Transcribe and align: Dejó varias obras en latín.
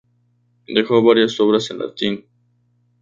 Dejó 0.67 1.03
varias 1.03 1.39
obras 1.39 1.69
en 1.69 1.77
latín. 1.77 2.25